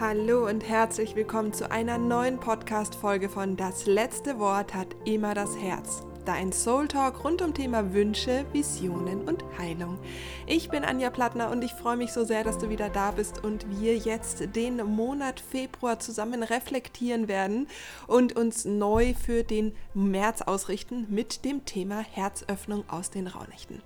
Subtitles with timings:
[0.00, 5.58] Hallo und herzlich willkommen zu einer neuen Podcast-Folge von Das letzte Wort hat immer das
[5.58, 6.04] Herz.
[6.24, 9.98] Dein Soul Talk rund um Thema Wünsche, Visionen und Heilung.
[10.46, 13.42] Ich bin Anja Plattner und ich freue mich so sehr, dass du wieder da bist
[13.42, 17.66] und wir jetzt den Monat Februar zusammen reflektieren werden
[18.06, 23.82] und uns neu für den März ausrichten mit dem Thema Herzöffnung aus den Raunächten.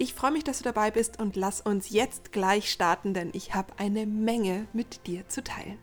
[0.00, 3.54] Ich freue mich, dass du dabei bist und lass uns jetzt gleich starten, denn ich
[3.54, 5.76] habe eine Menge mit dir zu teilen.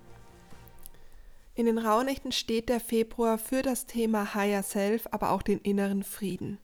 [1.53, 6.01] In den Rauhnächten steht der Februar für das Thema Higher Self, aber auch den inneren
[6.01, 6.59] Frieden.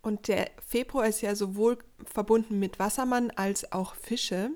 [0.00, 4.48] Und der Februar ist ja sowohl verbunden mit Wassermann als auch Fische.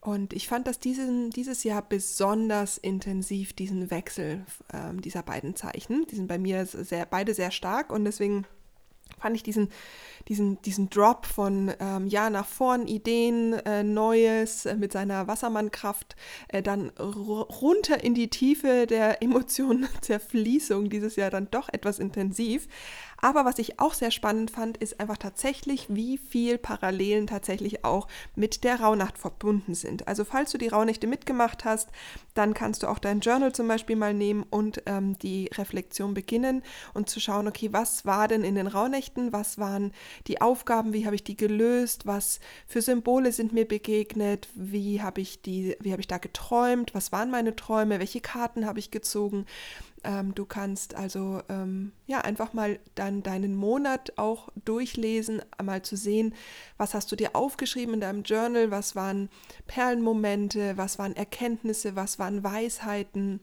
[0.00, 6.06] Und ich fand das diesen, dieses Jahr besonders intensiv, diesen Wechsel äh, dieser beiden Zeichen.
[6.06, 8.46] Die sind bei mir sehr, beide sehr stark und deswegen
[9.26, 9.70] fand ich diesen,
[10.28, 16.14] diesen, diesen Drop von ähm, ja nach vorn, Ideen, äh, Neues äh, mit seiner Wassermannkraft,
[16.46, 22.68] äh, dann runter in die Tiefe der Emotionen, Zerfließung dieses Jahr dann doch etwas intensiv.
[23.18, 28.08] Aber was ich auch sehr spannend fand, ist einfach tatsächlich, wie viel Parallelen tatsächlich auch
[28.34, 30.06] mit der Rauhnacht verbunden sind.
[30.06, 31.88] Also falls du die Rauhnächte mitgemacht hast,
[32.34, 36.62] dann kannst du auch dein Journal zum Beispiel mal nehmen und ähm, die Reflexion beginnen
[36.94, 39.92] und zu schauen, okay, was war denn in den Rauhnächten, was waren
[40.26, 45.20] die Aufgaben, wie habe ich die gelöst, was für Symbole sind mir begegnet, wie habe
[45.20, 48.90] ich die, wie habe ich da geträumt, was waren meine Träume, welche Karten habe ich
[48.90, 49.46] gezogen
[50.06, 55.96] ähm, du kannst also ähm, ja einfach mal dann deinen Monat auch durchlesen, einmal zu
[55.96, 56.34] sehen,
[56.78, 59.28] was hast du dir aufgeschrieben in deinem Journal, was waren
[59.66, 63.40] Perlenmomente, was waren Erkenntnisse, was waren Weisheiten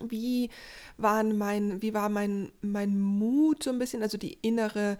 [0.00, 0.50] wie
[0.96, 4.98] waren mein, wie war mein, mein Mut so ein bisschen, also die innere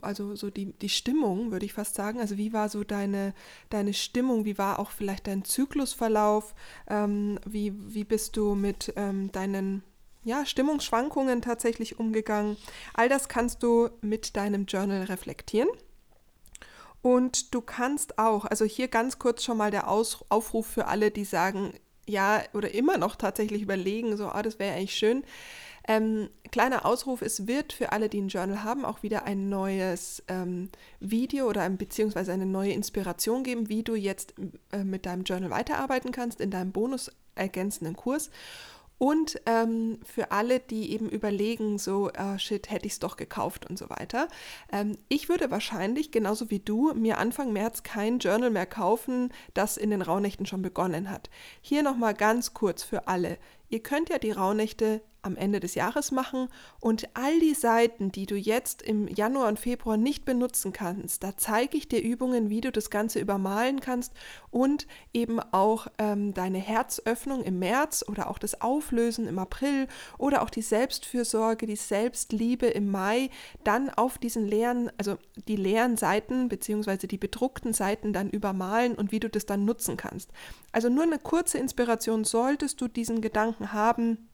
[0.00, 2.20] also so die, die Stimmung, würde ich fast sagen.
[2.20, 3.34] Also wie war so deine,
[3.70, 6.54] deine Stimmung, wie war auch vielleicht dein Zyklusverlauf,
[6.88, 9.82] ähm, wie, wie bist du mit ähm, deinen
[10.24, 12.56] ja, Stimmungsschwankungen tatsächlich umgegangen.
[12.94, 15.68] All das kannst du mit deinem Journal reflektieren.
[17.02, 21.10] Und du kannst auch, also hier ganz kurz schon mal der Aus Aufruf für alle,
[21.10, 21.74] die sagen,
[22.06, 25.22] ja, oder immer noch tatsächlich überlegen, so, ah, das wäre eigentlich schön.
[25.86, 30.22] Ähm, kleiner Ausruf, es wird für alle, die ein Journal haben, auch wieder ein neues
[30.28, 34.34] ähm, Video oder ein, beziehungsweise eine neue Inspiration geben, wie du jetzt
[34.72, 38.30] äh, mit deinem Journal weiterarbeiten kannst in deinem bonus ergänzenden Kurs.
[38.96, 43.68] Und ähm, für alle, die eben überlegen, so, oh shit, hätte ich es doch gekauft
[43.68, 44.28] und so weiter.
[44.72, 49.76] Ähm, ich würde wahrscheinlich, genauso wie du, mir Anfang März kein Journal mehr kaufen, das
[49.76, 51.28] in den Rauhnächten schon begonnen hat.
[51.60, 53.38] Hier nochmal ganz kurz für alle.
[53.68, 56.48] Ihr könnt ja die Rauhnächte am Ende des Jahres machen
[56.80, 61.36] und all die Seiten, die du jetzt im Januar und Februar nicht benutzen kannst, da
[61.36, 64.12] zeige ich dir Übungen, wie du das Ganze übermalen kannst
[64.50, 69.88] und eben auch ähm, deine Herzöffnung im März oder auch das Auflösen im April
[70.18, 73.30] oder auch die Selbstfürsorge, die Selbstliebe im Mai
[73.64, 75.16] dann auf diesen leeren, also
[75.48, 79.96] die leeren Seiten beziehungsweise die bedruckten Seiten dann übermalen und wie du das dann nutzen
[79.96, 80.30] kannst.
[80.74, 84.28] Also nur eine kurze Inspiration solltest du diesen Gedanken haben,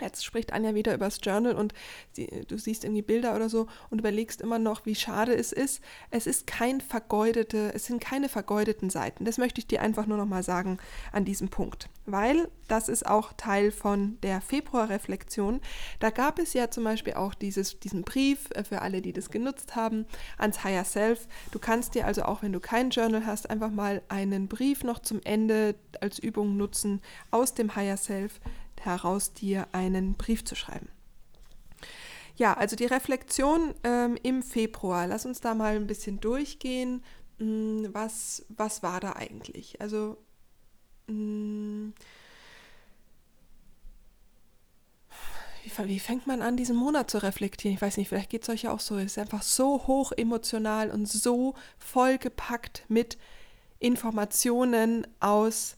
[0.00, 1.72] Jetzt spricht Anja wieder über das Journal und
[2.12, 5.80] sie, du siehst irgendwie Bilder oder so und überlegst immer noch, wie schade es ist.
[6.10, 9.24] Es ist kein vergeudete, es sind keine vergeudeten Seiten.
[9.24, 10.78] Das möchte ich dir einfach nur noch mal sagen
[11.12, 15.60] an diesem Punkt, weil das ist auch Teil von der Februarreflexion.
[15.98, 19.30] Da gab es ja zum Beispiel auch dieses, diesen Brief äh, für alle, die das
[19.30, 20.04] genutzt haben,
[20.36, 21.26] ans Higher Self.
[21.52, 24.98] Du kannst dir also auch, wenn du kein Journal hast, einfach mal einen Brief noch
[24.98, 28.40] zum Ende als Übung nutzen aus dem Higher Self
[28.84, 30.88] heraus, dir einen Brief zu schreiben.
[32.36, 35.06] Ja, also die Reflexion ähm, im Februar.
[35.06, 37.02] Lass uns da mal ein bisschen durchgehen.
[37.38, 39.80] Hm, was, was war da eigentlich?
[39.80, 40.18] Also,
[41.06, 41.94] mh, hm,
[45.64, 47.74] wie, wie, fängt man an, diesen Monat zu reflektieren?
[47.74, 48.96] Ich weiß nicht, vielleicht geht es euch ja auch so.
[48.98, 53.18] Es ist einfach so hoch emotional und so vollgepackt mit
[53.78, 55.76] Informationen aus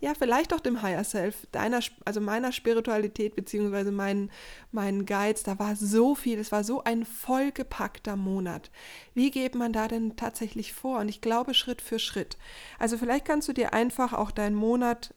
[0.00, 4.30] ja, vielleicht auch dem Higher Self, deiner, also meiner Spiritualität beziehungsweise meinen,
[4.70, 8.70] meinen Guides, da war so viel, es war so ein vollgepackter Monat.
[9.14, 10.98] Wie geht man da denn tatsächlich vor?
[11.00, 12.36] Und ich glaube Schritt für Schritt.
[12.78, 15.14] Also vielleicht kannst du dir einfach auch deinen Monat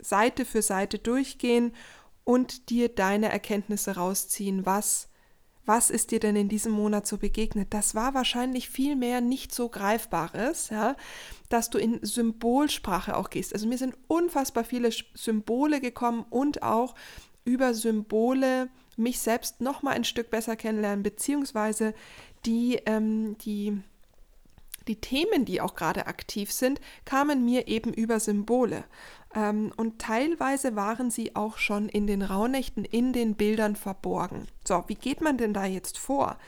[0.00, 1.72] Seite für Seite durchgehen
[2.24, 5.07] und dir deine Erkenntnisse rausziehen, was
[5.68, 7.68] was ist dir denn in diesem Monat so begegnet?
[7.70, 10.96] Das war wahrscheinlich viel mehr nicht so Greifbares, ja,
[11.50, 13.52] dass du in Symbolsprache auch gehst.
[13.52, 16.94] Also mir sind unfassbar viele Symbole gekommen und auch
[17.44, 21.94] über Symbole mich selbst noch mal ein Stück besser kennenlernen, beziehungsweise
[22.44, 23.80] die, ähm, die
[24.88, 28.84] die Themen, die auch gerade aktiv sind, kamen mir eben über Symbole.
[29.34, 34.46] Ähm, und teilweise waren sie auch schon in den Rauhnächten in den Bildern verborgen.
[34.66, 36.38] So, wie geht man denn da jetzt vor?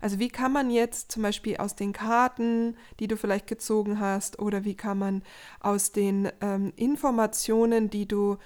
[0.00, 4.38] Also wie kann man jetzt zum Beispiel aus den Karten, die du vielleicht gezogen hast,
[4.38, 5.22] oder wie kann man
[5.60, 8.36] aus den ähm, Informationen, die du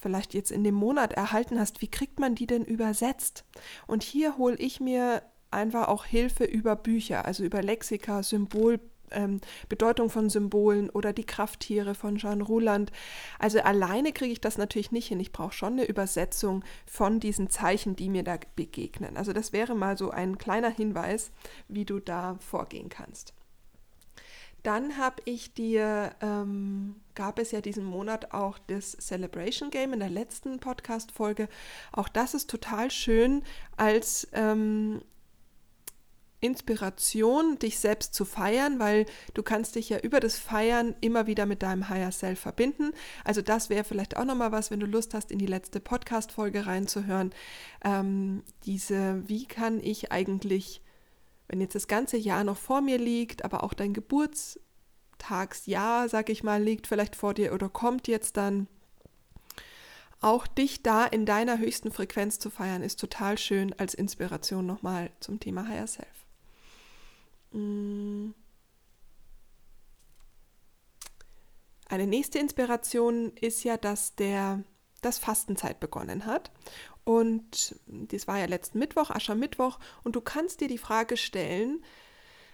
[0.00, 3.44] vielleicht jetzt in dem Monat erhalten hast, wie kriegt man die denn übersetzt?
[3.86, 8.80] Und hier hole ich mir einfach auch Hilfe über Bücher, also über Lexika, Symbol,
[9.12, 12.92] ähm, Bedeutung von Symbolen oder die Krafttiere von Jean Rouland.
[13.38, 15.20] Also alleine kriege ich das natürlich nicht hin.
[15.20, 19.16] Ich brauche schon eine Übersetzung von diesen Zeichen, die mir da begegnen.
[19.16, 21.30] Also das wäre mal so ein kleiner Hinweis,
[21.68, 23.34] wie du da vorgehen kannst.
[24.62, 30.00] Dann habe ich dir, ähm, gab es ja diesen Monat auch das Celebration Game in
[30.00, 31.48] der letzten Podcast-Folge.
[31.92, 33.42] Auch das ist total schön
[33.76, 35.00] als ähm,
[36.40, 41.46] Inspiration, dich selbst zu feiern, weil du kannst dich ja über das Feiern immer wieder
[41.46, 42.92] mit deinem Higher Self verbinden.
[43.24, 46.66] Also das wäre vielleicht auch nochmal was, wenn du Lust hast, in die letzte Podcast-Folge
[46.66, 47.32] reinzuhören.
[47.84, 50.80] Ähm, diese, wie kann ich eigentlich,
[51.48, 56.44] wenn jetzt das ganze Jahr noch vor mir liegt, aber auch dein Geburtstagsjahr, sag ich
[56.44, 58.68] mal, liegt vielleicht vor dir oder kommt jetzt dann,
[60.20, 65.12] auch dich da in deiner höchsten Frequenz zu feiern, ist total schön als Inspiration nochmal
[65.20, 66.27] zum Thema Higher Self.
[67.52, 68.30] Mm.
[71.86, 74.62] Eine nächste Inspiration ist ja, dass der
[75.00, 76.50] das Fastenzeit begonnen hat.
[77.04, 79.78] Und das war ja letzten Mittwoch, Aschermittwoch.
[80.04, 81.82] Und du kannst dir die Frage stellen,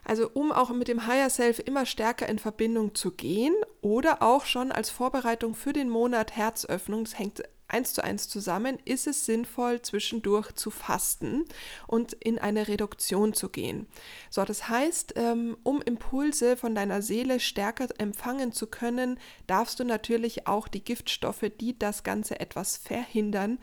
[0.04, 4.44] also um auch mit dem Higher Self immer stärker in Verbindung zu gehen oder auch
[4.44, 9.24] schon als Vorbereitung für den Monat Herzöffnung, das hängt eins zu eins zusammen, ist es
[9.24, 11.44] sinnvoll, zwischendurch zu fasten
[11.86, 13.86] und in eine Reduktion zu gehen.
[14.30, 19.84] So, das heißt, ähm, um Impulse von deiner Seele stärker empfangen zu können, darfst du
[19.84, 23.58] natürlich auch die Giftstoffe, die das Ganze etwas verhindern,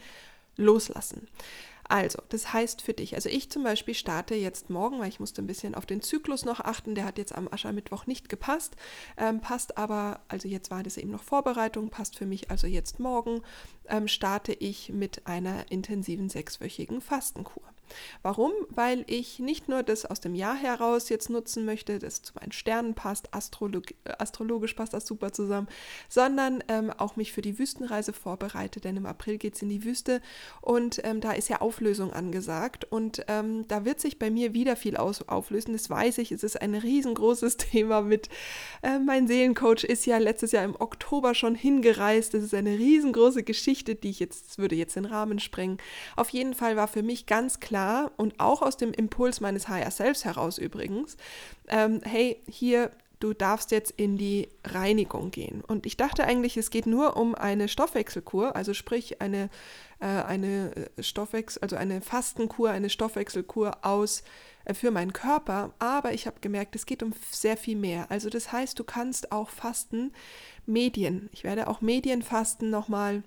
[0.58, 1.28] loslassen.
[1.92, 5.42] Also, das heißt für dich, also ich zum Beispiel starte jetzt morgen, weil ich musste
[5.42, 8.78] ein bisschen auf den Zyklus noch achten, der hat jetzt am Aschermittwoch nicht gepasst,
[9.18, 13.02] ähm, passt aber, also jetzt war das eben noch Vorbereitung, passt für mich also jetzt
[13.02, 13.42] morgen,
[13.90, 17.64] ähm, starte ich mit einer intensiven sechswöchigen Fastenkur.
[18.22, 18.52] Warum?
[18.70, 22.52] Weil ich nicht nur das aus dem Jahr heraus jetzt nutzen möchte, das zu meinen
[22.52, 23.86] Sternen passt, Astrolog
[24.18, 25.68] astrologisch passt das super zusammen,
[26.10, 29.84] sondern ähm, auch mich für die Wüstenreise vorbereite, denn im April geht es in die
[29.84, 30.22] Wüste
[30.62, 34.76] und ähm, da ist ja Auflösung angesagt und ähm, da wird sich bei mir wieder
[34.76, 38.30] viel aus auflösen, das weiß ich, es ist ein riesengroßes Thema mit,
[38.82, 43.44] äh, mein Seelencoach ist ja letztes Jahr im Oktober schon hingereist, das ist eine riesengroße
[43.44, 45.78] Geschichte, die ich jetzt, würde jetzt den Rahmen sprengen.
[46.16, 49.68] Auf jeden Fall war für mich ganz klar, klar und auch aus dem Impuls meines
[49.68, 51.18] Higher Selves heraus übrigens,
[51.68, 55.62] ähm, hey, hier, du darfst jetzt in die Reinigung gehen.
[55.62, 59.50] Und ich dachte eigentlich, es geht nur um eine Stoffwechselkur, also sprich eine,
[60.00, 64.24] äh, eine äh, Stoffwechsel, also eine Fastenkur, eine Stoffwechselkur aus
[64.66, 68.06] äh, für meinen Körper, aber ich habe gemerkt, es geht um sehr viel mehr.
[68.10, 70.14] Also das heißt, du kannst auch fasten
[70.68, 71.30] Medien.
[71.32, 73.24] Ich werde auch Medienfasten nochmal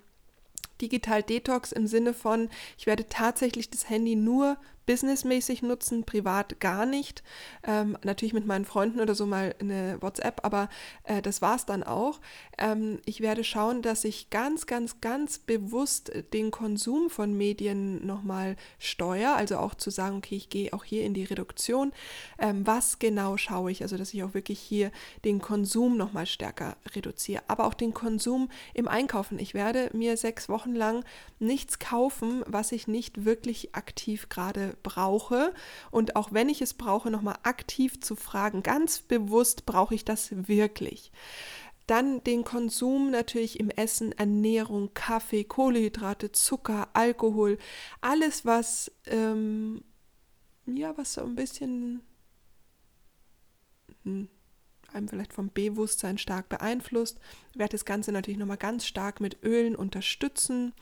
[0.81, 6.87] Digital Detox im Sinne von, ich werde tatsächlich das Handy nur businessmäßig nutzen, privat gar
[6.87, 7.23] nicht.
[7.67, 10.69] Ähm, natürlich mit meinen Freunden oder so mal eine WhatsApp, aber
[11.05, 12.21] äh, das war es dann auch.
[12.59, 18.57] Ähm, ich werde schauen, dass ich ganz, ganz, ganz bewusst den Konsum von Medien nochmal
[18.79, 19.37] steuere.
[19.37, 21.93] Also auch zu sagen, okay, ich gehe auch hier in die Reduktion.
[22.39, 23.83] Ähm, was genau schaue ich?
[23.83, 24.91] Also, dass ich auch wirklich hier
[25.25, 27.43] den Konsum nochmal stärker reduziere.
[27.49, 29.39] Aber auch den Konsum im Einkaufen.
[29.39, 31.05] Ich werde mir sechs Wochen lang
[31.39, 35.55] nichts kaufen, was ich nicht wirklich aktiv gerade brauche
[35.91, 40.49] und auch wenn ich es brauche, nochmal aktiv zu fragen, ganz bewusst brauche ich das
[40.49, 41.13] wirklich.
[41.87, 47.59] Dann den Konsum natürlich im Essen, Ernährung, Kaffee, Kohlenhydrate, Zucker, Alkohol,
[48.01, 49.85] alles was ähm,
[50.67, 52.03] ja was so ein bisschen
[54.05, 54.29] hm,
[54.95, 57.19] einem vielleicht vom Bewusstsein stark beeinflusst.
[57.55, 60.73] Werde das Ganze natürlich nochmal ganz stark mit Ölen unterstützen.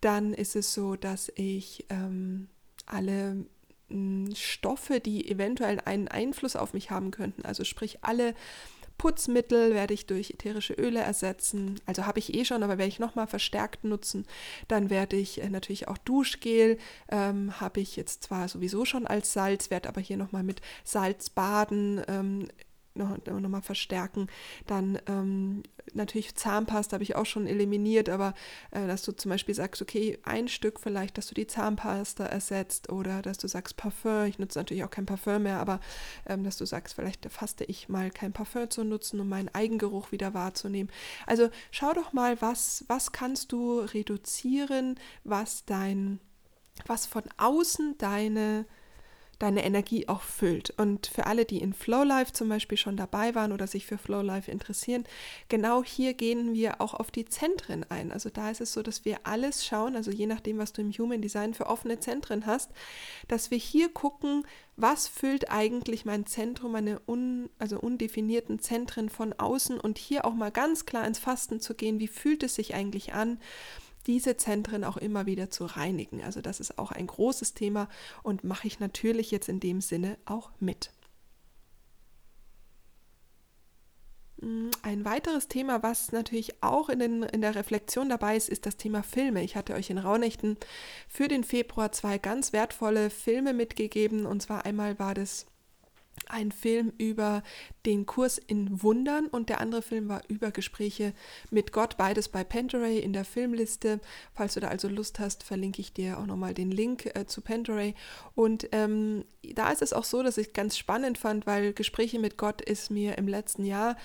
[0.00, 2.48] Dann ist es so, dass ich ähm,
[2.86, 3.46] alle
[3.88, 8.34] hm, Stoffe, die eventuell einen Einfluss auf mich haben könnten, also sprich alle
[8.98, 11.80] Putzmittel werde ich durch ätherische Öle ersetzen.
[11.86, 14.26] Also habe ich eh schon, aber werde ich nochmal verstärkt nutzen.
[14.68, 16.78] Dann werde ich äh, natürlich auch Duschgel,
[17.10, 21.30] ähm, habe ich jetzt zwar sowieso schon als Salz, werde aber hier nochmal mit Salz
[21.30, 22.02] baden.
[22.08, 22.48] Ähm,
[22.94, 24.28] noch, noch mal verstärken.
[24.66, 28.34] Dann ähm, natürlich Zahnpasta habe ich auch schon eliminiert, aber
[28.70, 32.90] äh, dass du zum Beispiel sagst, okay, ein Stück vielleicht, dass du die Zahnpasta ersetzt
[32.90, 34.24] oder dass du sagst Parfum.
[34.26, 35.80] Ich nutze natürlich auch kein Parfum mehr, aber
[36.26, 40.12] ähm, dass du sagst, vielleicht faste ich mal kein Parfum zu nutzen, um meinen Eigengeruch
[40.12, 40.90] wieder wahrzunehmen.
[41.26, 46.20] Also schau doch mal, was, was kannst du reduzieren, was dein,
[46.86, 48.66] was von außen deine
[49.38, 50.70] deine Energie auch füllt.
[50.76, 54.50] Und für alle, die in Flowlife zum Beispiel schon dabei waren oder sich für Flowlife
[54.50, 55.04] interessieren,
[55.48, 58.12] genau hier gehen wir auch auf die Zentren ein.
[58.12, 60.92] Also da ist es so, dass wir alles schauen, also je nachdem, was du im
[60.92, 62.70] Human Design für offene Zentren hast,
[63.28, 69.32] dass wir hier gucken, was füllt eigentlich mein Zentrum, meine un, also undefinierten Zentren von
[69.32, 72.74] außen und hier auch mal ganz klar ins Fasten zu gehen, wie fühlt es sich
[72.74, 73.38] eigentlich an
[74.06, 76.22] diese Zentren auch immer wieder zu reinigen.
[76.22, 77.88] Also das ist auch ein großes Thema
[78.22, 80.90] und mache ich natürlich jetzt in dem Sinne auch mit.
[84.40, 88.66] Mm, ein weiteres Thema, was natürlich auch in, den, in der Reflexion dabei ist, ist
[88.66, 89.42] das Thema Filme.
[89.42, 90.56] Ich hatte euch in Raunächten
[91.08, 94.26] für den Februar zwei ganz wertvolle Filme mitgegeben.
[94.26, 95.46] Und zwar einmal war das
[96.26, 97.42] ein Film über
[97.86, 101.12] den Kurs in Wundern und der andere Film war über Gespräche
[101.50, 104.00] mit Gott, beides bei Panteray in der Filmliste.
[104.34, 107.40] Falls du da also Lust hast, verlinke ich dir auch nochmal den Link äh, zu
[107.40, 107.94] Panteray.
[108.34, 112.38] Und ähm, da ist es auch so, dass ich ganz spannend fand, weil Gespräche mit
[112.38, 113.96] Gott ist mir im letzten Jahr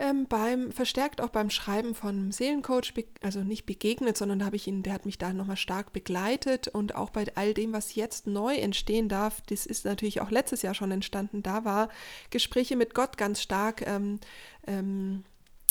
[0.00, 4.82] ähm, beim, verstärkt auch beim Schreiben von Seelencoach, also nicht begegnet, sondern habe ich ihn,
[4.82, 8.54] der hat mich da nochmal stark begleitet und auch bei all dem, was jetzt neu
[8.54, 11.90] entstehen darf, das ist natürlich auch letztes Jahr schon entstanden, da war
[12.30, 14.18] Gespräche mit Gott ganz stark ähm,
[14.66, 15.24] ähm,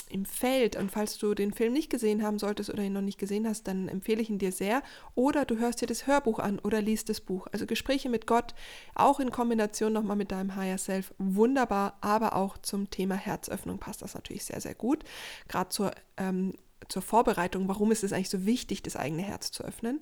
[0.10, 0.76] im Feld.
[0.76, 3.68] Und falls du den Film nicht gesehen haben solltest oder ihn noch nicht gesehen hast,
[3.68, 4.84] dann empfehle ich ihn dir sehr.
[5.16, 7.48] Oder du hörst dir das Hörbuch an oder liest das Buch.
[7.52, 8.54] Also Gespräche mit Gott,
[8.96, 11.98] auch in Kombination nochmal mit deinem Higher Self, wunderbar.
[12.02, 15.04] Aber auch zum Thema Herzöffnung passt das natürlich sehr, sehr gut.
[15.48, 16.54] Gerade zur, ähm,
[16.88, 20.02] zur Vorbereitung, warum ist es eigentlich so wichtig, das eigene Herz zu öffnen.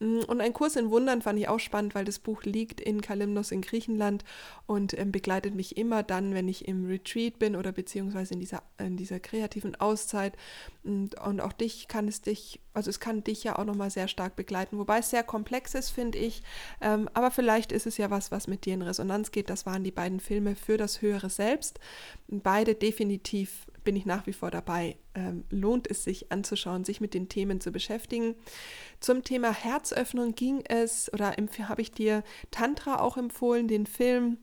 [0.00, 3.00] Mm, und ein Kurs in Wundern fand ich auch spannend, weil das Buch liegt in
[3.00, 4.24] Kalymnos in Griechenland
[4.66, 8.62] und ähm, begleitet mich immer dann, wenn ich im Retreat bin oder beziehungsweise in dieser,
[8.78, 10.36] in dieser kreativen Auszeit.
[10.84, 14.08] Und, und auch dich kann es dich, also es kann dich ja auch nochmal sehr
[14.08, 16.42] stark begleiten, wobei es sehr komplex ist, finde ich.
[16.80, 19.50] Ähm, aber vielleicht ist es ja was, was mit dir in Resonanz geht.
[19.50, 21.80] Das waren die beiden Filme für das höhere Selbst.
[22.28, 24.96] Beide definitiv bin ich nach wie vor dabei.
[25.14, 28.34] Ähm, lohnt es sich anzuschauen, sich mit den Themen zu beschäftigen.
[29.00, 31.34] Zum Thema Herzöffnung ging es, oder
[31.68, 34.38] habe ich dir Tantra auch empfohlen, den Film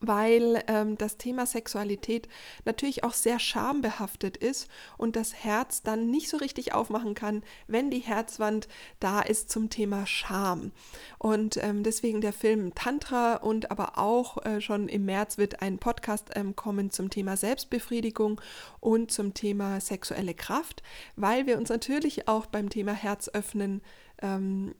[0.00, 2.28] weil ähm, das Thema Sexualität
[2.64, 7.90] natürlich auch sehr schambehaftet ist und das Herz dann nicht so richtig aufmachen kann, wenn
[7.90, 10.72] die Herzwand da ist zum Thema Scham.
[11.18, 15.78] Und ähm, deswegen der Film Tantra und aber auch äh, schon im März wird ein
[15.78, 18.40] Podcast ähm, kommen zum Thema Selbstbefriedigung
[18.80, 20.82] und zum Thema sexuelle Kraft,
[21.16, 23.82] weil wir uns natürlich auch beim Thema Herz öffnen
[24.22, 24.74] ähm,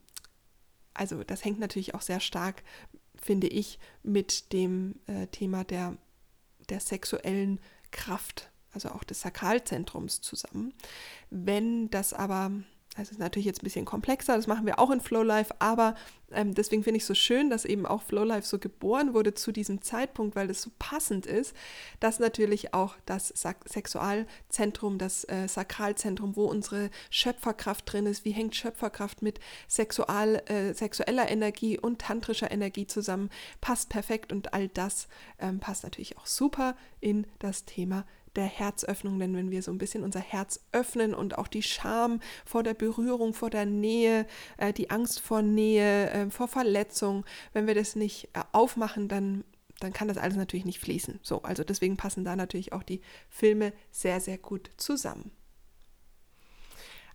[0.95, 2.63] also das hängt natürlich auch sehr stark
[3.21, 5.97] finde ich, mit dem äh, Thema der,
[6.69, 7.61] der sexuellen
[7.91, 10.73] Kraft, also auch des Sakralzentrums zusammen.
[11.31, 12.53] Wenn das aber
[12.97, 15.95] das ist natürlich jetzt ein bisschen komplexer, das machen wir auch in Flowlife, aber
[16.33, 19.53] ähm, deswegen finde ich es so schön, dass eben auch Flowlife so geboren wurde zu
[19.53, 21.55] diesem Zeitpunkt, weil es so passend ist,
[22.01, 23.29] dass natürlich auch das
[23.65, 30.75] Sexualzentrum, das äh, Sakralzentrum, wo unsere Schöpferkraft drin ist, wie hängt Schöpferkraft mit Sexual, äh,
[30.75, 33.31] sexueller Energie und tantrischer Energie zusammen,
[33.61, 38.05] passt perfekt und all das ähm, passt natürlich auch super in das Thema
[38.37, 42.21] der Herzöffnung, denn wenn wir so ein bisschen unser Herz öffnen und auch die Scham
[42.45, 47.67] vor der Berührung, vor der Nähe, äh, die Angst vor Nähe, äh, vor Verletzung, wenn
[47.67, 49.45] wir das nicht äh, aufmachen, dann
[49.81, 51.21] dann kann das alles natürlich nicht fließen.
[51.23, 55.33] So, also deswegen passen da natürlich auch die Filme sehr, sehr gut zusammen.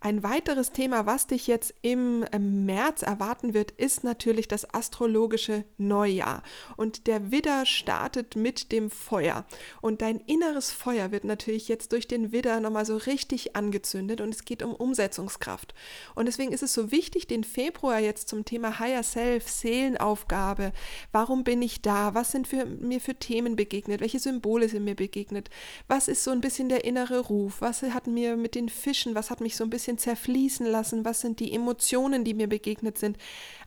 [0.06, 6.44] Ein weiteres Thema, was dich jetzt im März erwarten wird, ist natürlich das astrologische Neujahr.
[6.78, 9.46] Und der Widder startet mit dem Feuer.
[9.82, 14.30] Und dein inneres Feuer wird natürlich jetzt durch den Widder nochmal so richtig angezündet und
[14.32, 15.74] es geht um Umsetzungskraft.
[16.14, 20.72] Und deswegen ist es so wichtig, den Februar jetzt zum Thema Higher Self, Seelenaufgabe,
[21.14, 24.94] warum bin ich da, was sind für, mir für Themen begegnet, welche Symbole sind mir
[24.94, 25.50] begegnet,
[25.88, 29.32] was ist so ein bisschen der innere Ruf, was hat mir mit den Fischen, was
[29.32, 32.98] hat mich so ein bisschen bisschen zerfließen lassen, was sind die Emotionen, die mir begegnet
[32.98, 33.18] sind.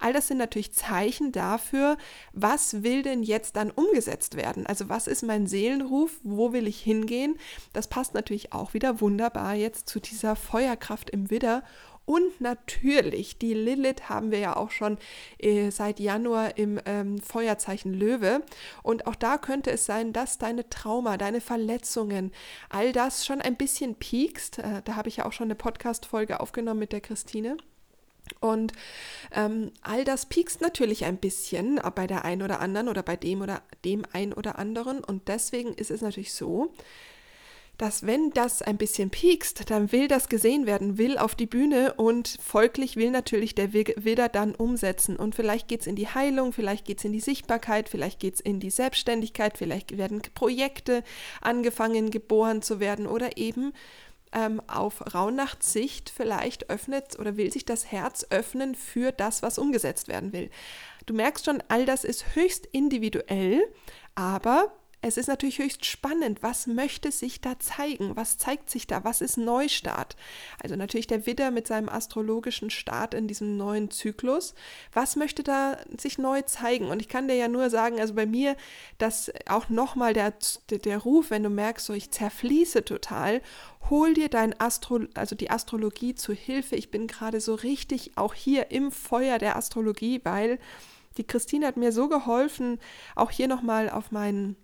[0.00, 1.96] All das sind natürlich Zeichen dafür,
[2.32, 4.66] was will denn jetzt dann umgesetzt werden?
[4.66, 7.36] Also was ist mein Seelenruf, wo will ich hingehen?
[7.72, 11.62] Das passt natürlich auch wieder wunderbar jetzt zu dieser Feuerkraft im Widder
[12.08, 14.96] Und natürlich, die Lilith haben wir ja auch schon
[15.36, 18.42] äh, seit Januar im ähm, Feuerzeichen Löwe.
[18.82, 22.32] Und auch da könnte es sein, dass deine Trauma, deine Verletzungen,
[22.70, 24.60] all das schon ein bisschen piekst.
[24.60, 27.58] Äh, da habe ich ja auch schon eine Podcast-Folge aufgenommen mit der Christine.
[28.40, 28.72] Und
[29.32, 33.42] ähm, all das piekst natürlich ein bisschen bei der einen oder anderen oder bei dem
[33.42, 35.04] oder dem ein oder anderen.
[35.04, 36.72] Und deswegen ist es natürlich so,
[37.78, 41.94] dass wenn das ein bisschen piekst, dann will das gesehen werden, will auf die Bühne
[41.94, 45.16] und folglich will natürlich der Widder dann umsetzen.
[45.16, 48.34] Und vielleicht geht es in die Heilung, vielleicht geht es in die Sichtbarkeit, vielleicht geht
[48.34, 51.04] es in die Selbstständigkeit, vielleicht werden Projekte
[51.40, 53.72] angefangen, geboren zu werden oder eben
[54.32, 60.08] ähm, auf Rauhnachtssicht vielleicht öffnet oder will sich das Herz öffnen für das, was umgesetzt
[60.08, 60.50] werden will.
[61.06, 63.62] Du merkst schon, all das ist höchst individuell,
[64.16, 69.04] aber es ist natürlich höchst spannend, was möchte sich da zeigen, was zeigt sich da,
[69.04, 70.16] was ist Neustart.
[70.60, 74.54] Also natürlich der Widder mit seinem astrologischen Start in diesem neuen Zyklus,
[74.92, 76.86] was möchte da sich neu zeigen.
[76.86, 78.56] Und ich kann dir ja nur sagen, also bei mir,
[78.98, 80.34] dass auch nochmal der,
[80.68, 83.40] der Ruf, wenn du merkst, so ich zerfließe total,
[83.90, 86.74] hol dir dein Astro, also die Astrologie zu Hilfe.
[86.74, 90.58] Ich bin gerade so richtig auch hier im Feuer der Astrologie, weil
[91.18, 92.80] die Christine hat mir so geholfen,
[93.14, 94.56] auch hier nochmal auf meinen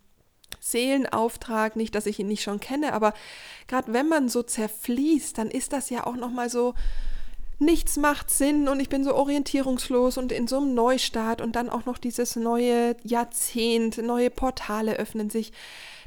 [0.70, 3.12] Seelenauftrag, nicht, dass ich ihn nicht schon kenne, aber
[3.68, 6.74] gerade wenn man so zerfließt, dann ist das ja auch noch mal so
[7.58, 11.68] nichts macht Sinn und ich bin so orientierungslos und in so einem Neustart und dann
[11.68, 15.52] auch noch dieses neue Jahrzehnt, neue Portale öffnen sich.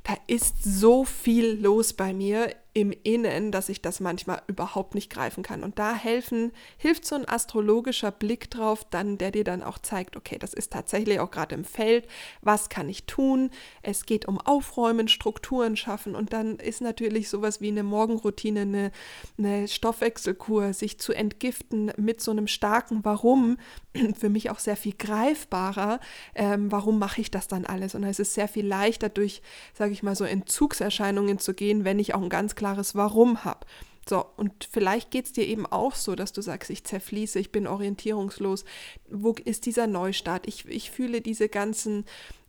[0.03, 5.09] Da ist so viel los bei mir im Innen, dass ich das manchmal überhaupt nicht
[5.09, 5.63] greifen kann.
[5.63, 10.15] Und da helfen, hilft so ein astrologischer Blick drauf, dann, der dir dann auch zeigt,
[10.15, 12.07] okay, das ist tatsächlich auch gerade im Feld,
[12.43, 13.49] was kann ich tun?
[13.81, 18.91] Es geht um Aufräumen, Strukturen schaffen und dann ist natürlich sowas wie eine Morgenroutine, eine,
[19.39, 23.57] eine Stoffwechselkur, sich zu entgiften mit so einem starken Warum,
[24.19, 25.99] für mich auch sehr viel greifbarer.
[26.35, 27.95] Ähm, warum mache ich das dann alles?
[27.95, 29.41] Und es ist sehr viel leichter durch,
[29.73, 33.45] sage ich mal, so Entzugserscheinungen zu gehen, wenn ich auch ein ganz klares klares Warum
[33.45, 33.65] habe.
[34.09, 37.51] So, und vielleicht geht es dir eben auch so, dass du sagst, ich zerfließe, ich
[37.51, 38.63] bin orientierungslos.
[39.09, 40.47] Wo ist dieser Neustart?
[40.47, 42.05] Ich, ich fühle diese ganzen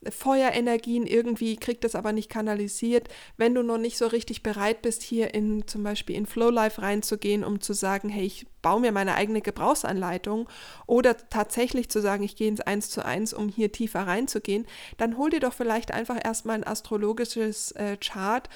[0.09, 3.09] Feuerenergien irgendwie, krieg das aber nicht kanalisiert.
[3.37, 7.45] Wenn du noch nicht so richtig bereit bist, hier in zum Beispiel in Flowlife reinzugehen,
[7.45, 10.49] um zu sagen, hey, ich baue mir meine eigene Gebrauchsanleitung
[10.87, 15.17] oder tatsächlich zu sagen, ich gehe ins Eins zu eins, um hier tiefer reinzugehen, dann
[15.17, 18.49] hol dir doch vielleicht einfach erstmal ein astrologisches äh, Chart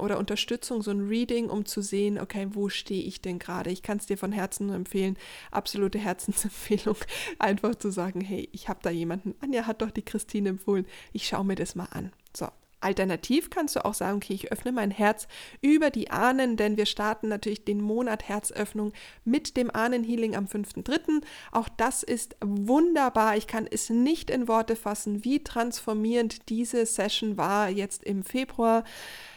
[0.00, 3.70] oder Unterstützung, so ein Reading, um zu sehen, okay, wo stehe ich denn gerade?
[3.70, 5.16] Ich kann es dir von Herzen nur empfehlen,
[5.50, 6.96] absolute Herzensempfehlung,
[7.38, 9.34] einfach zu sagen, hey, ich habe da jemanden.
[9.40, 12.12] Anja hat doch die Christine empfohlen, ich schaue mir das mal an.
[12.34, 12.48] So,
[12.80, 15.26] Alternativ kannst du auch sagen, okay, ich öffne mein Herz
[15.62, 18.92] über die Ahnen, denn wir starten natürlich den Monat Herzöffnung
[19.24, 21.22] mit dem Ahnenhealing am 5.3.
[21.50, 23.36] Auch das ist wunderbar.
[23.36, 28.84] Ich kann es nicht in Worte fassen, wie transformierend diese Session war jetzt im Februar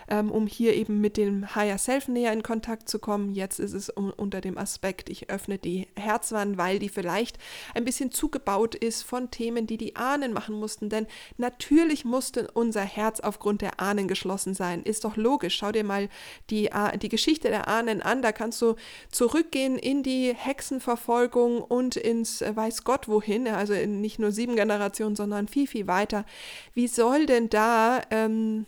[0.08, 3.32] ähm, um hier eben mit dem Higher Self näher in Kontakt zu kommen.
[3.32, 7.38] Jetzt ist es um, unter dem Aspekt, ich öffne die Herzwand, weil die vielleicht
[7.74, 10.89] ein bisschen zugebaut ist von Themen, die die Ahnen machen mussten.
[10.89, 14.84] Denn natürlich musste unser Herz aufgrund der Ahnen geschlossen sein.
[14.84, 15.56] Ist doch logisch.
[15.56, 16.10] Schau dir mal
[16.50, 16.70] die,
[17.02, 18.22] die Geschichte der Ahnen an.
[18.22, 18.76] Da kannst du
[19.12, 23.48] zurückgehen in die Hexenverfolgung und ins äh, weiß Gott wohin.
[23.48, 26.26] Also nicht nur sieben Generationen, sondern viel, viel weiter.
[26.74, 28.65] Wie soll denn da ähm,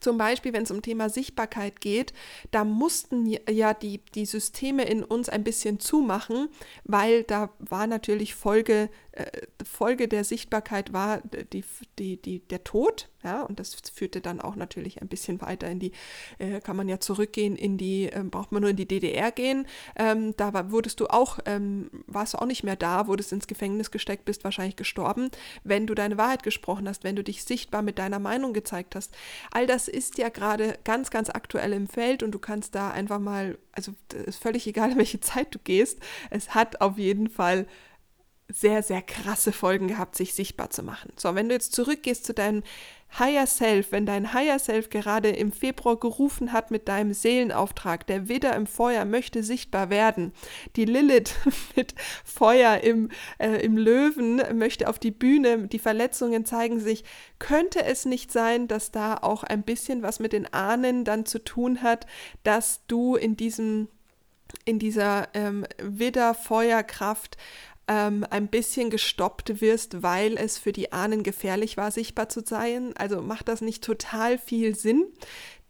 [0.00, 2.12] zum Beispiel, wenn es um Thema Sichtbarkeit geht,
[2.50, 6.48] da mussten ja die, die Systeme in uns ein bisschen zumachen,
[6.84, 8.90] weil da war natürlich Folge
[9.64, 11.20] Folge der Sichtbarkeit war
[11.52, 11.64] die,
[11.98, 15.78] die, die, der Tod, ja, und das führte dann auch natürlich ein bisschen weiter in
[15.80, 15.92] die,
[16.38, 19.66] äh, kann man ja zurückgehen in die, äh, braucht man nur in die DDR gehen,
[19.96, 23.46] ähm, da war, wurdest du auch, ähm, warst du auch nicht mehr da, wurdest ins
[23.46, 25.30] Gefängnis gesteckt, bist wahrscheinlich gestorben,
[25.64, 29.14] wenn du deine Wahrheit gesprochen hast, wenn du dich sichtbar mit deiner Meinung gezeigt hast.
[29.50, 33.18] All das ist ja gerade ganz, ganz aktuell im Feld und du kannst da einfach
[33.18, 33.92] mal, also
[34.26, 35.98] ist völlig egal, in welche Zeit du gehst,
[36.30, 37.66] es hat auf jeden Fall
[38.52, 41.12] sehr, sehr krasse Folgen gehabt, sich sichtbar zu machen.
[41.16, 42.62] So, wenn du jetzt zurückgehst zu deinem
[43.18, 48.28] Higher Self, wenn dein Higher Self gerade im Februar gerufen hat mit deinem Seelenauftrag, der
[48.28, 50.32] Widder im Feuer möchte sichtbar werden,
[50.76, 51.34] die Lilith
[51.76, 57.04] mit Feuer im, äh, im Löwen möchte auf die Bühne, die Verletzungen zeigen sich,
[57.38, 61.42] könnte es nicht sein, dass da auch ein bisschen was mit den Ahnen dann zu
[61.42, 62.06] tun hat,
[62.44, 63.88] dass du in diesem
[64.64, 67.36] in dieser ähm, Widder-Feuerkraft
[67.90, 72.94] ähm, ein bisschen gestoppt wirst, weil es für die Ahnen gefährlich war, sichtbar zu sein.
[72.96, 75.06] Also macht das nicht total viel Sinn.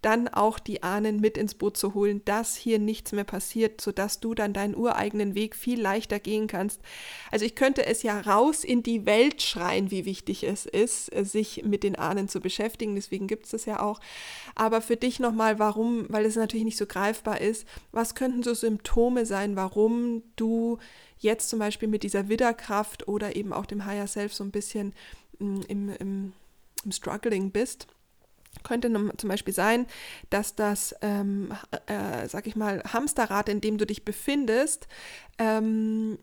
[0.03, 4.21] Dann auch die Ahnen mit ins Boot zu holen, dass hier nichts mehr passiert, sodass
[4.21, 6.81] du dann deinen ureigenen Weg viel leichter gehen kannst.
[7.31, 11.65] Also ich könnte es ja raus in die Welt schreien, wie wichtig es ist, sich
[11.65, 12.95] mit den Ahnen zu beschäftigen.
[12.95, 14.01] Deswegen gibt es das ja auch.
[14.55, 18.55] Aber für dich nochmal, warum, weil es natürlich nicht so greifbar ist, was könnten so
[18.55, 20.79] Symptome sein, warum du
[21.19, 24.95] jetzt zum Beispiel mit dieser Widderkraft oder eben auch dem Higher Self so ein bisschen
[25.39, 26.33] mm, im, im,
[26.85, 27.87] im Struggling bist?
[28.63, 29.87] Könnte zum Beispiel sein,
[30.29, 31.53] dass das, ähm,
[31.87, 34.89] äh, sag ich mal, Hamsterrad, in dem du dich befindest,
[35.39, 36.19] ähm,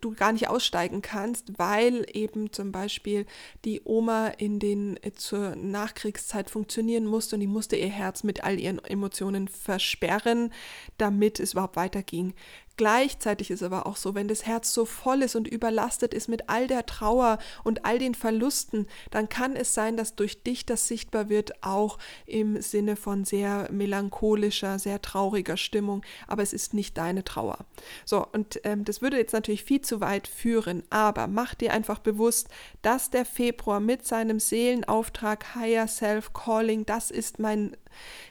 [0.00, 3.26] du gar nicht aussteigen kannst, weil eben zum Beispiel
[3.64, 8.44] die Oma in den äh, zur Nachkriegszeit funktionieren musste und die musste ihr Herz mit
[8.44, 10.52] all ihren Emotionen versperren,
[10.98, 12.34] damit es überhaupt weiterging.
[12.80, 16.48] Gleichzeitig ist aber auch so, wenn das Herz so voll ist und überlastet ist mit
[16.48, 20.88] all der Trauer und all den Verlusten, dann kann es sein, dass durch dich das
[20.88, 26.96] sichtbar wird, auch im Sinne von sehr melancholischer, sehr trauriger Stimmung, aber es ist nicht
[26.96, 27.66] deine Trauer.
[28.06, 31.98] So, und ähm, das würde jetzt natürlich viel zu weit führen, aber mach dir einfach
[31.98, 32.48] bewusst,
[32.82, 37.76] dass der Februar mit seinem Seelenauftrag Higher Self Calling, das ist mein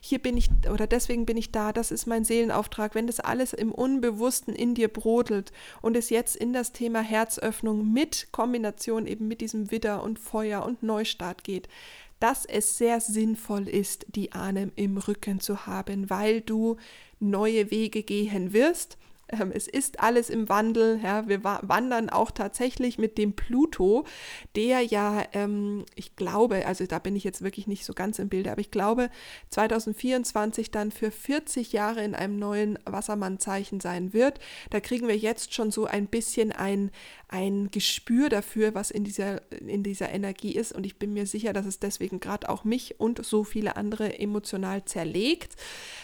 [0.01, 3.53] hier bin ich oder deswegen bin ich da, das ist mein Seelenauftrag, wenn das alles
[3.53, 9.27] im Unbewussten in dir brodelt und es jetzt in das Thema Herzöffnung mit Kombination eben
[9.27, 11.67] mit diesem Widder und Feuer und Neustart geht,
[12.19, 16.77] dass es sehr sinnvoll ist, die Ahnen im Rücken zu haben, weil du
[17.19, 18.97] neue Wege gehen wirst
[19.53, 20.99] es ist alles im Wandel.
[21.03, 24.05] Ja, wir wandern auch tatsächlich mit dem Pluto,
[24.55, 28.29] der ja, ähm, ich glaube, also da bin ich jetzt wirklich nicht so ganz im
[28.29, 29.09] Bilde, aber ich glaube,
[29.49, 34.39] 2024 dann für 40 Jahre in einem neuen Wassermannzeichen sein wird.
[34.69, 36.91] Da kriegen wir jetzt schon so ein bisschen ein,
[37.29, 40.71] ein Gespür dafür, was in dieser, in dieser Energie ist.
[40.71, 44.17] Und ich bin mir sicher, dass es deswegen gerade auch mich und so viele andere
[44.17, 45.55] emotional zerlegt.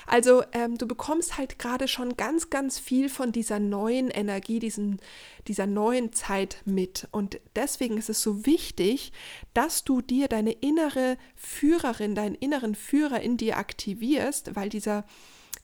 [0.06, 5.00] Also ähm, du bekommst halt gerade schon ganz, ganz viel von dieser neuen Energie, diesen,
[5.48, 7.08] dieser neuen Zeit mit.
[7.12, 9.12] Und deswegen ist es so wichtig,
[9.56, 15.06] dass du dir deine innere Führerin, deinen inneren Führer in dir aktivierst, weil dieser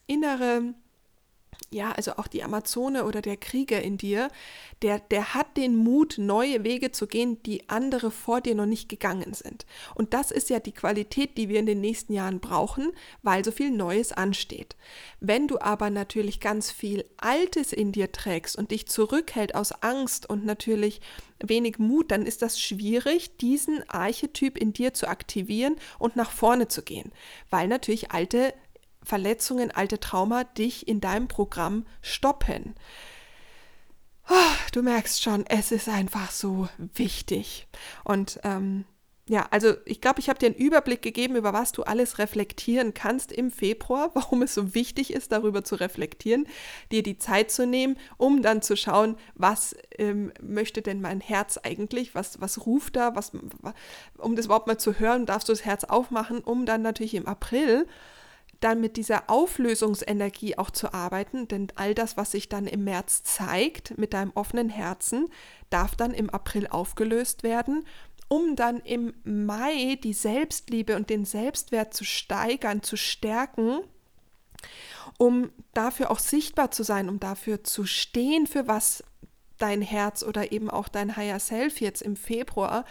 [0.08, 0.74] innere
[1.70, 4.28] ja, also auch die Amazone oder der Krieger in dir,
[4.82, 8.88] der, der hat den Mut, neue Wege zu gehen, die andere vor dir noch nicht
[8.88, 9.64] gegangen sind.
[9.94, 13.52] Und das ist ja die Qualität, die wir in den nächsten Jahren brauchen, weil so
[13.52, 14.76] viel Neues ansteht.
[15.20, 20.28] Wenn du aber natürlich ganz viel Altes in dir trägst und dich zurückhält aus Angst
[20.28, 21.00] und natürlich
[21.42, 26.68] wenig Mut, dann ist das schwierig, diesen Archetyp in dir zu aktivieren und nach vorne
[26.68, 27.12] zu gehen,
[27.50, 28.54] weil natürlich alte
[29.02, 32.74] Verletzungen, alte Trauma dich in deinem Programm stoppen.
[34.28, 37.66] Oh, du merkst schon, es ist einfach so wichtig.
[38.04, 38.84] Und ähm,
[39.28, 42.92] ja, also ich glaube, ich habe dir einen Überblick gegeben, über was du alles reflektieren
[42.92, 46.46] kannst im Februar, warum es so wichtig ist, darüber zu reflektieren,
[46.90, 51.58] dir die Zeit zu nehmen, um dann zu schauen, was ähm, möchte denn mein Herz
[51.62, 53.32] eigentlich, was, was ruft da, was,
[54.18, 57.26] um das überhaupt mal zu hören, darfst du das Herz aufmachen, um dann natürlich im
[57.26, 57.86] April
[58.62, 63.22] dann mit dieser Auflösungsenergie auch zu arbeiten, denn all das, was sich dann im März
[63.24, 65.28] zeigt mit deinem offenen Herzen,
[65.70, 67.84] darf dann im April aufgelöst werden,
[68.28, 73.80] um dann im Mai die Selbstliebe und den Selbstwert zu steigern, zu stärken,
[75.18, 79.04] um dafür auch sichtbar zu sein, um dafür zu stehen, für was
[79.58, 82.84] dein Herz oder eben auch dein Higher Self jetzt im Februar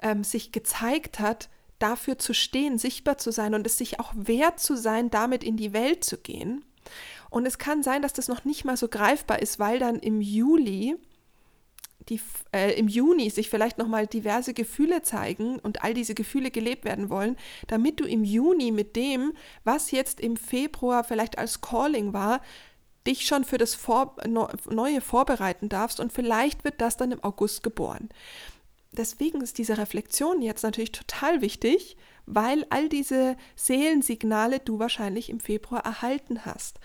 [0.00, 1.48] ähm, sich gezeigt hat,
[1.80, 5.56] dafür zu stehen, sichtbar zu sein und es sich auch wert zu sein, damit in
[5.56, 6.64] die Welt zu gehen.
[7.30, 10.20] Und es kann sein, dass das noch nicht mal so greifbar ist, weil dann im
[10.20, 10.96] Juli
[12.08, 12.20] die,
[12.52, 17.08] äh, im Juni sich vielleicht nochmal diverse Gefühle zeigen und all diese Gefühle gelebt werden
[17.10, 17.36] wollen,
[17.68, 19.32] damit du im Juni mit dem,
[19.64, 22.40] was jetzt im Februar vielleicht als Calling war,
[23.06, 24.16] dich schon für das Vor
[24.68, 28.08] Neue vorbereiten darfst und vielleicht wird das dann im August geboren
[28.92, 35.40] deswegen ist diese Reflexion jetzt natürlich total wichtig, weil all diese Seelensignale du wahrscheinlich im
[35.40, 36.78] Februar erhalten hast.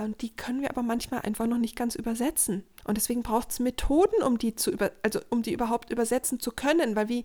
[0.00, 2.64] Und die können wir aber manchmal einfach noch nicht ganz übersetzen.
[2.84, 6.50] Und deswegen braucht es Methoden, um die zu über, also um die überhaupt übersetzen zu
[6.52, 7.24] können, weil wie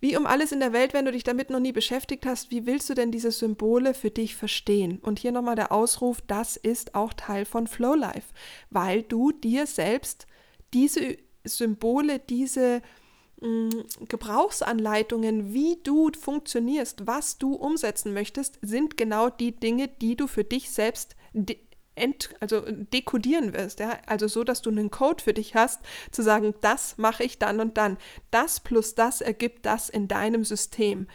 [0.00, 2.66] wie um alles in der Welt, wenn du dich damit noch nie beschäftigt hast, wie
[2.66, 4.98] willst du denn diese Symbole für dich verstehen?
[4.98, 8.34] Und hier nochmal der Ausruf, das ist auch Teil von Flow Life,
[8.68, 10.26] weil du dir selbst
[10.74, 12.82] diese Symbole, diese
[14.08, 20.44] Gebrauchsanleitungen, wie du funktionierst, was du umsetzen möchtest, sind genau die Dinge, die du für
[20.44, 21.58] dich selbst de
[22.40, 23.78] also dekodieren wirst.
[23.78, 23.98] Ja?
[24.06, 25.80] Also so, dass du einen Code für dich hast,
[26.10, 27.98] zu sagen, das mache ich dann und dann.
[28.32, 31.06] Das plus das ergibt das in deinem System.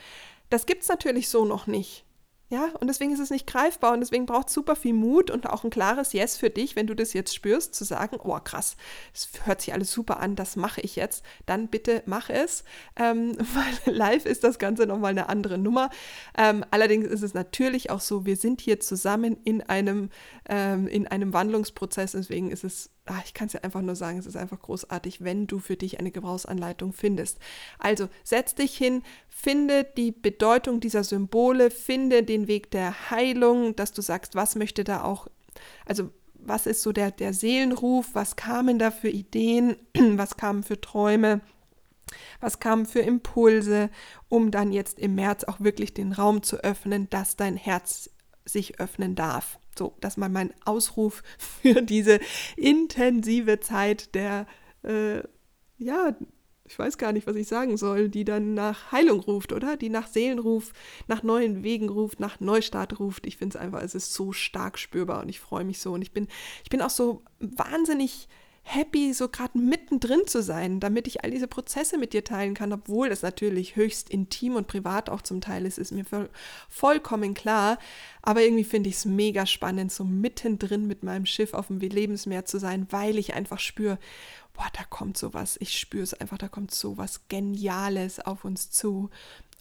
[0.49, 2.05] Das gibt es natürlich so noch nicht.
[2.51, 5.47] Ja, und deswegen ist es nicht greifbar und deswegen braucht es super viel Mut und
[5.47, 8.75] auch ein klares Yes für dich, wenn du das jetzt spürst, zu sagen, oh krass,
[9.13, 12.63] es hört sich alles super an, das mache ich jetzt, dann bitte mach es,
[12.95, 13.37] ähm,
[13.85, 15.91] weil live ist das Ganze nochmal eine andere Nummer.
[16.35, 20.09] Ähm, allerdings ist es natürlich auch so, wir sind hier zusammen in einem,
[20.47, 24.17] ähm, in einem Wandlungsprozess, deswegen ist es ach, ich kann es ja einfach nur sagen,
[24.19, 27.39] es ist einfach großartig, wenn du für dich eine Gebrauchsanleitung findest.
[27.77, 33.91] Also setz dich hin, finde die Bedeutung dieser Symbole, finde den Weg der Heilung, dass
[33.91, 35.27] du sagst, was möchte da auch,
[35.85, 40.79] also was ist so der, der Seelenruf, was kamen da für Ideen, was kamen für
[40.79, 41.41] Träume.
[42.39, 43.91] Was kamen für Impulse,
[44.29, 48.09] um dann jetzt im März auch wirklich den Raum zu öffnen, dass dein Herz
[48.45, 49.58] sich öffnen darf.
[49.79, 52.19] So, das mal mein Ausruf für diese
[52.57, 54.45] intensive Zeit der,
[54.83, 55.23] äh,
[55.77, 56.15] ja,
[56.65, 59.77] ich weiß gar nicht, was ich sagen soll, die dann nach Heilung ruft, oder?
[59.77, 60.73] Die nach Seelenruf,
[61.07, 63.25] nach neuen Wegen ruft, nach Neustart ruft.
[63.25, 65.93] Ich finde es einfach, es ist so stark spürbar und ich freue mich so.
[65.93, 66.27] Und ich bin,
[66.63, 68.27] ich bin auch so wahnsinnig
[68.71, 72.71] happy, so gerade mittendrin zu sein, damit ich all diese Prozesse mit dir teilen kann,
[72.71, 76.29] obwohl das natürlich höchst intim und privat auch zum Teil ist, ist mir voll,
[76.69, 77.79] vollkommen klar.
[78.21, 82.45] Aber irgendwie finde ich es mega spannend, so mittendrin mit meinem Schiff auf dem Lebensmeer
[82.45, 83.97] zu sein, weil ich einfach spüre,
[84.53, 85.57] boah, da kommt sowas.
[85.59, 89.09] Ich spüre es einfach, da kommt sowas Geniales auf uns zu.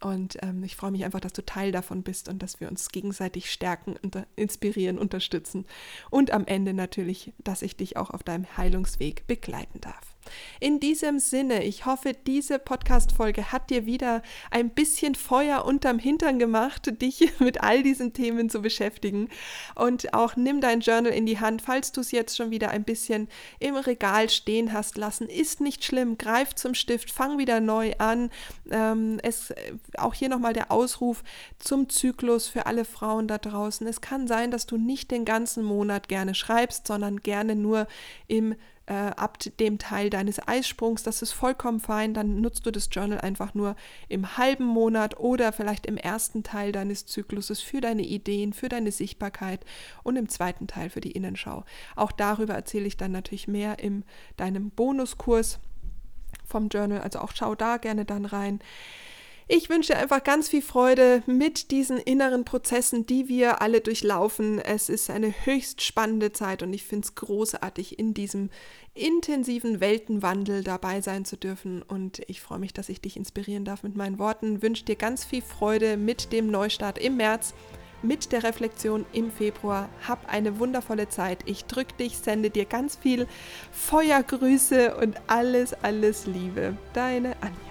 [0.01, 2.91] Und ähm, ich freue mich einfach, dass du Teil davon bist und dass wir uns
[2.91, 5.67] gegenseitig stärken, unter, inspirieren, unterstützen.
[6.11, 10.18] Und am Ende natürlich, dass ich dich auch auf deinem Heilungsweg begleiten darf.
[10.61, 16.39] In diesem Sinne, ich hoffe, diese Podcast-Folge hat dir wieder ein bisschen Feuer unterm Hintern
[16.39, 19.29] gemacht, dich mit all diesen Themen zu beschäftigen.
[19.75, 22.85] Und auch nimm dein Journal in die Hand, falls du es jetzt schon wieder ein
[22.85, 25.29] bisschen im Regal stehen hast lassen.
[25.29, 28.31] Ist nicht schlimm, greif zum Stift, fang wieder neu an.
[28.71, 29.53] Ähm, es,
[29.97, 31.23] auch hier nochmal der Ausruf
[31.59, 33.87] zum Zyklus für alle Frauen da draußen.
[33.87, 37.87] Es kann sein, dass du nicht den ganzen Monat gerne schreibst, sondern gerne nur
[38.27, 38.55] im
[38.89, 41.03] äh, ab dem Teil deines Eisprungs.
[41.03, 42.15] Das ist vollkommen fein.
[42.15, 43.77] Dann nutzt du das Journal einfach nur
[44.09, 48.91] im halben Monat oder vielleicht im ersten Teil deines Zykluses für deine Ideen, für deine
[48.91, 49.65] Sichtbarkeit
[50.03, 51.65] und im zweiten Teil für die Innenschau.
[51.97, 54.05] Auch darüber erzähle ich dann natürlich mehr in
[54.39, 55.59] deinem Bonuskurs
[56.47, 57.03] vom Journal.
[57.03, 58.61] Also auch schau da gerne dann rein.
[59.51, 64.59] Ich wünsche einfach ganz viel Freude mit diesen inneren Prozessen, die wir alle durchlaufen.
[64.59, 68.51] Es ist eine höchst spannende Zeit und ich finde es großartig, in diesem
[68.93, 71.81] intensiven Weltenwandel dabei sein zu dürfen.
[71.81, 74.61] Und ich freue mich, dass ich dich inspirieren darf mit meinen Worten.
[74.61, 77.55] Wünsche dir ganz viel Freude mit dem Neustart im März
[78.03, 79.89] mit der Reflexion im Februar.
[80.07, 81.39] Hab eine wundervolle Zeit.
[81.47, 83.27] Ich drücke dich, sende dir ganz viel
[83.73, 86.77] Feuergrüße und alles, alles Liebe.
[86.93, 87.68] Deine Anne.